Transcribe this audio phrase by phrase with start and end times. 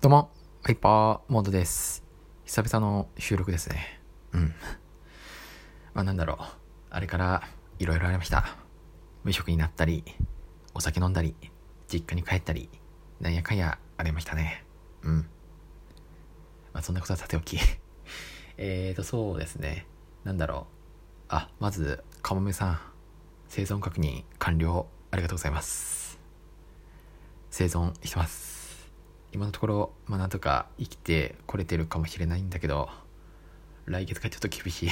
[0.00, 0.30] どうも、
[0.62, 2.02] ハイパーモードです。
[2.46, 4.00] 久々の収録ですね。
[4.32, 4.54] うん。
[5.92, 6.44] まあなんだろう。
[6.88, 7.46] あれから
[7.78, 8.56] いろいろありました。
[9.24, 10.02] 無職になったり、
[10.72, 11.36] お酒飲んだり、
[11.86, 12.70] 実家に帰ったり、
[13.20, 14.64] なんやかんやありましたね。
[15.02, 15.16] うん。
[16.72, 17.58] まあそんなことはさておき。
[18.56, 19.86] えーと、そうですね。
[20.24, 21.24] なんだろう。
[21.28, 22.80] あ、まず、かもめさん。
[23.48, 24.86] 生存確認完了。
[25.10, 26.18] ありがとうございます。
[27.50, 28.59] 生存してます。
[29.32, 32.88] 今のところ、まあなんとか生きてこれてるかもしれないんだけど、
[33.86, 34.90] 来月がちょっと厳しい。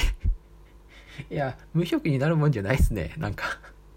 [1.29, 3.45] いや、無職になるもんじゃないっすね、なんか。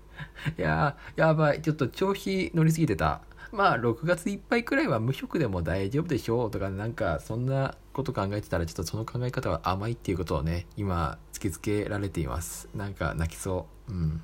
[0.58, 3.22] いややばい、ちょっと調子乗りすぎてた。
[3.52, 12.70] まあ、6月いっぱいくらいは無職でも大丈夫でしょうとか、なんか、そんなこと考えてたら、ちょっとその考え方は甘いっていうことをね、今、突きつけられています。
[12.74, 13.92] なんか、泣きそう。
[13.92, 14.22] うん。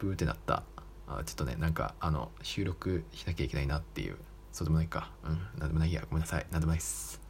[0.00, 0.64] ブーってなった。
[1.06, 4.16] あちょっとね、なんか、あの、収録しなきゃいけないなっていう。
[4.56, 5.10] そうでもないか。
[5.22, 5.60] うん。
[5.60, 6.00] なんでもないや。
[6.08, 6.46] ごめんなさい。
[6.50, 7.20] なんでもないっす。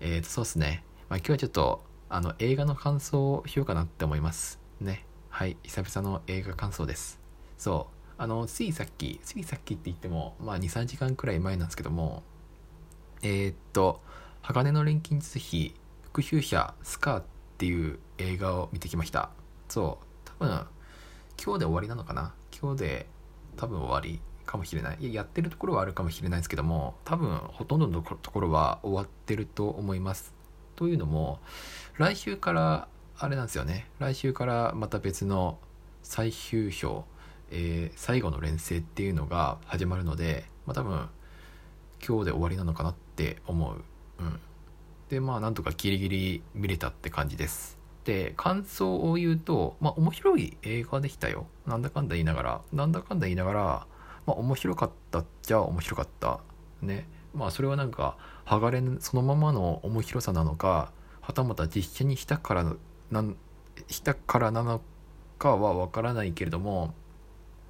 [0.00, 0.82] えーと、そうっすね。
[1.08, 4.58] まあ今日はちょっと、あの、映画の感想をしようかなって思います。
[4.80, 5.06] ね。
[5.28, 5.56] はい。
[5.62, 7.20] 久々の映画感想です。
[7.56, 8.20] そう。
[8.20, 12.24] あの、ついさっき、ついさっきって言っても、まあ2、3時間くらい前なんですけども、
[13.22, 14.02] えーっと、
[14.42, 17.24] 鋼の錬金術師、復讐者、スカーっ
[17.58, 19.30] ていう映画を見てきました。
[19.68, 20.30] そう。
[20.40, 20.66] 多分、
[21.40, 22.34] 今日で終わりなのかな？
[22.60, 23.06] 今日で
[23.56, 24.96] 多分終わりかもしれない。
[25.00, 30.34] いや、やってるところはあるかもしれないですけども、多分、ほとんどのところは終わってると思います。
[30.76, 31.40] というのも、
[31.98, 33.86] 来週から、あれなんですよね。
[33.98, 35.58] 来週からまた別の
[36.02, 37.04] 最終章、
[37.50, 41.08] えー最後の連成っていうのが始まるので、まあ多分、
[42.06, 43.82] 今日で終わりなのかなって思う。
[44.18, 44.40] うん。
[45.08, 47.78] で、まあなんとかギリギリ見れたって感じです。
[48.04, 51.46] で、感想を言うと、まあ面白い映画でしたよ。
[51.66, 53.86] なんだかんだ言いながら、なんだかんだ言いながら、
[54.26, 56.40] まあ面白かったっちゃ面白かった。
[56.82, 57.08] ね。
[57.34, 62.74] まあそれはなんか、剥がれそのままの面白さなのか、はたまた実写にしたから、
[63.10, 63.36] なん、
[63.88, 64.80] したからなの
[65.38, 66.94] かはわからないけれども、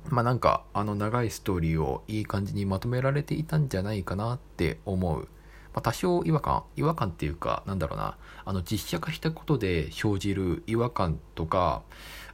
[0.09, 5.29] まあなんかあの長いストーリーをいい感じにまとめられていたんじゃないかなって思う。
[5.77, 8.17] まあ、多少違和感違和感っていうかなんだろうな
[8.47, 11.83] あの実写化したことで生じる違和感とか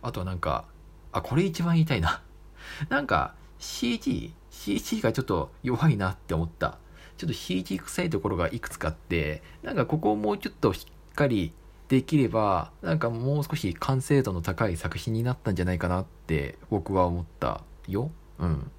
[0.00, 0.64] あとはなんか
[1.10, 2.22] あこれ一番言いたいな
[2.88, 6.78] なんか CG CG がちょっと弱いなって思った。
[7.16, 11.52] ちょっと CG 臭いところがいくつかあってなんかここをもうちょっとしっかり
[11.88, 18.10] できればなんかもう少し完成度の高い作品になったんじゃないかなって僕は思ったよ。
[18.38, 18.70] うん。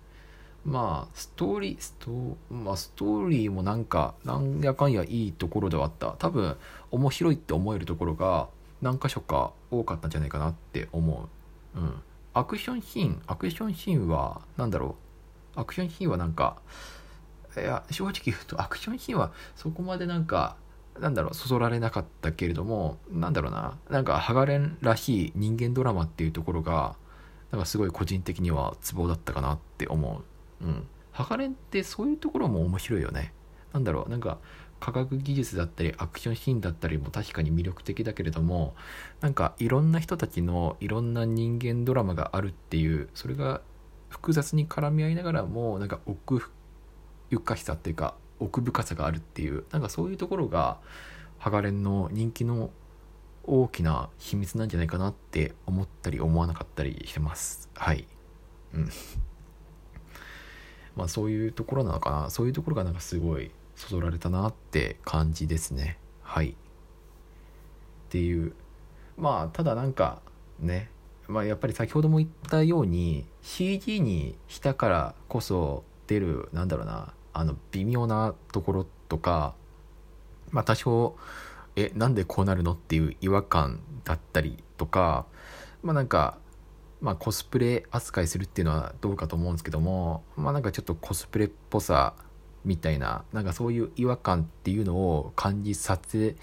[0.66, 2.10] まあストーリースト,、
[2.50, 6.12] まあ、ストーリーもなんかなんやかんやいいところではあった。
[6.20, 6.58] 多分
[6.92, 8.50] 面白いって思えるところが
[8.82, 11.30] 何箇所か多かったんじゃないかなって思
[11.76, 11.80] う。
[11.80, 12.02] うん。
[12.34, 14.96] アクションシーンアクションシーンはなんだろ
[15.56, 15.60] う？
[15.60, 16.58] アクションシーンはなんか
[17.56, 20.56] いや正直言うとアクションシーンはそこまでなんか
[21.00, 26.96] なんだろうそそられなかったけれどもなんだろうななんかハガレンらしい人間ドラマっていうところが
[27.52, 30.22] なんかすごい個人的にはツボだったかなって思
[30.62, 30.88] ううん。
[31.12, 33.34] ハガレンってそういうところも面白いよね。
[33.72, 34.40] なんだろう、なんか
[34.84, 38.76] 科学技術だったりアクションシーンだったりも確かに魅力的だけれども、
[39.22, 43.62] なんかいろんな人たちのいろんな人間ドラマがあるっていう、それが
[44.10, 46.52] 複雑に絡み合いながらも、なんか奥
[47.30, 50.80] ゆかしさっていうか奥深さがあるっていう、なんかそういうところが
[51.40, 52.70] ハガレンの人気の
[53.46, 57.70] 大きな秘密なんじゃないかなって思ったり思わなかったりしてます。
[57.76, 58.06] はい。
[58.74, 58.90] うん。
[60.98, 65.97] まあそういうところなのかなそういうところがなんかすごいそそられたなって感じですね。
[66.22, 66.50] はい。
[66.50, 66.53] っ
[68.09, 68.53] ていう。
[69.17, 70.22] まあただなんか
[70.59, 70.89] ね
[71.28, 79.53] まあやっぱり先ほども言ったように CG にしたからこそ出るなんだろうなあの微妙なところとか
[80.51, 81.16] まあ多少
[81.75, 85.25] えなんでこうなるのっていう違和感だったりとか
[85.81, 86.38] まあなんか
[87.01, 92.13] まあ、コスプレ扱いするっていうのはどうかと思うんですけども、まあ、なんかちょっとコスプレっぽさ
[92.66, 96.35] みたいななんかそういう違和感っていうのを感じさせ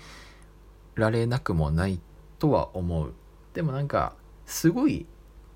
[0.94, 2.00] られなくもない
[2.38, 3.12] とは思う。
[3.54, 4.14] でもなんか
[4.46, 5.06] すごい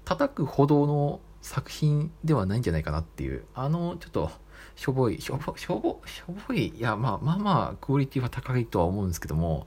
[0.05, 3.45] 叩くほどの作品ではないんじゃないかなっていう。
[3.55, 4.31] あのちょっと
[4.77, 9.67] しょぼいしょぼしょぼしょぼいいやまあまあまあクオリティは高いとは思うんですけども。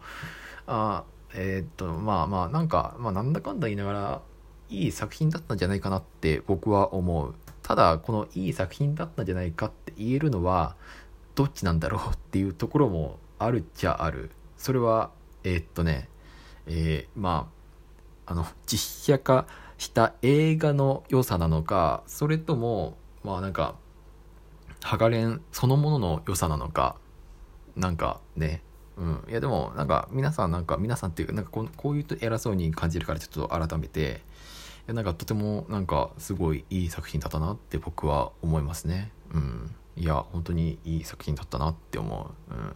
[0.68, 4.22] あえーっとまあまあなんか、まあ、なんだかんだ言いながら
[4.69, 7.36] いい作品だったんじゃないかなって僕は思う。
[7.68, 10.78] ただ、このいい作品だったんじゃないかって言えるのは、
[11.36, 14.31] どっちなんだろうっていうところもあるっちゃある。
[14.56, 15.12] それは、
[15.44, 16.08] えーっとね、
[16.66, 17.50] えーま
[18.25, 19.48] あ、あの、実写化
[19.78, 23.75] した映画の良さなのか、それとも、まあなんか、
[24.81, 26.96] ハガレンそのものの良さなのか、
[27.75, 28.63] なんかね、
[28.96, 29.25] うん。
[29.28, 34.22] いやでも、なんか皆さんなんか、皆さんっていう、なんかこうこういうと偉そうに感じるからちょっと改めて、
[34.88, 39.12] やなんかとてもなんかすごいいい作品だったなって僕は思いますね。
[39.34, 39.75] うん。
[39.98, 42.54] いや、本当にいい作品だったなって思う。
[42.54, 42.60] うん。
[42.68, 42.69] い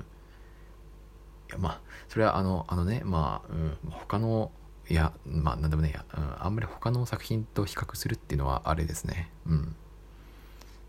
[1.49, 4.51] や、まあ、それはあの、あのね、まあ、うん、他の、
[4.89, 9.31] いや、まあ、なんでもねや、うん、あんまり他の作品と比較するっていうのはあれですね。
[9.45, 9.75] うん。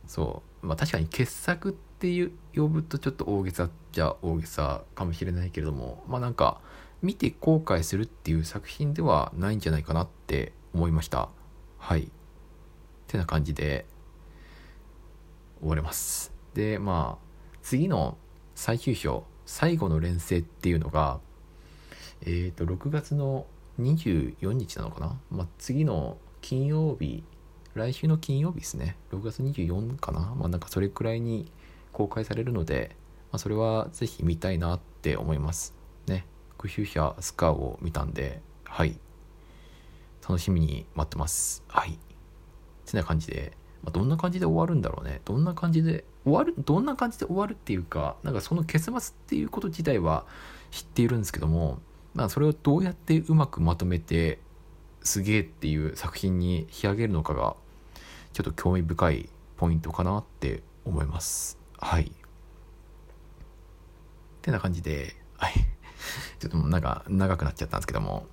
[0.07, 0.67] そう。
[0.67, 6.61] まあ確かに傑作っていう呼ぶとちょっと大げさじゃ大げさかもしれないけれども、まあなんか、
[7.03, 11.29] 見て後悔するっていう作品ではないんじゃないかなって思いました。
[11.79, 12.03] はい。
[12.03, 12.07] っ
[13.07, 13.87] てな感じで、
[15.61, 16.33] 終われます。
[16.55, 18.19] で、まあ、次の
[18.55, 21.21] 最終章、最後の連戦っていうのが、
[22.23, 23.47] えっ、ー、と、6月の
[23.81, 25.19] 24日なのかな？
[25.31, 27.25] まあ、次の金曜日、
[27.75, 28.97] 来週の金曜日ですね。
[29.13, 30.35] 6月24かな？
[30.37, 31.51] まあ、なんかそれくらいに
[31.93, 32.97] 公開されるので、
[33.31, 35.75] まあ、それはぜひ見たいなって思います。
[36.07, 36.27] ね。
[36.59, 38.99] 復讐者スカーを見たんで、はい。
[40.33, 41.63] 楽しみに待ってます。
[41.69, 41.99] はい。
[42.87, 43.53] てな感じで、
[43.83, 45.21] まあ、どんな感じで終わるんだろうね。
[45.27, 50.25] どんな感じで終わる、どんな感じで終わるっていうか、なんかその結末っていうこと自体は
[50.71, 51.81] 知っているんですけども、
[52.15, 54.39] まあそれをどうやってうまくまとめて、
[55.03, 57.57] すげえっていう作品に仕上げるのかが、
[58.33, 61.59] ちょっと興味深いポイントかなって思います。
[61.77, 62.05] はい。
[62.05, 62.09] っ
[64.41, 65.53] てな感じで、はい。
[66.41, 68.27] ちょっともうなんか長くなっちゃったんですけども、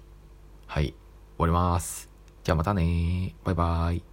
[0.68, 0.94] はい。
[1.40, 2.10] 終わります。
[2.44, 4.09] じゃあまたねバイバイ。